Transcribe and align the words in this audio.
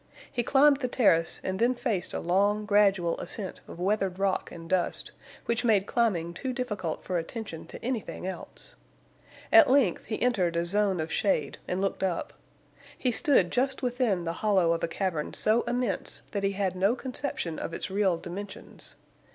He 0.31 0.41
climbed 0.41 0.77
the 0.77 0.87
terrace 0.87 1.39
and 1.43 1.59
then 1.59 1.75
faced 1.75 2.11
a 2.11 2.19
long, 2.19 2.65
gradual 2.65 3.19
ascent 3.19 3.61
of 3.67 3.79
weathered 3.79 4.17
rock 4.17 4.51
and 4.51 4.67
dust, 4.67 5.11
which 5.45 5.63
made 5.63 5.85
climbing 5.85 6.33
too 6.33 6.53
difficult 6.53 7.03
for 7.03 7.19
attention 7.19 7.67
to 7.67 7.85
anything 7.85 8.25
else. 8.25 8.73
At 9.53 9.69
length 9.69 10.05
he 10.05 10.19
entered 10.19 10.55
a 10.55 10.65
zone 10.65 10.99
of 10.99 11.13
shade, 11.13 11.59
and 11.67 11.79
looked 11.79 12.01
up. 12.01 12.33
He 12.97 13.11
stood 13.11 13.51
just 13.51 13.83
within 13.83 14.23
the 14.25 14.33
hollow 14.41 14.71
of 14.73 14.83
a 14.83 14.87
cavern 14.87 15.35
so 15.35 15.61
immense 15.67 16.23
that 16.31 16.41
he 16.41 16.53
had 16.53 16.75
no 16.75 16.95
conception 16.95 17.59
of 17.59 17.71
its 17.71 17.91
real 17.91 18.17
dimensions. 18.17 18.95